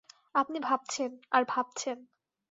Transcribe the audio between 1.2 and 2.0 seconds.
আর ভাবছেন?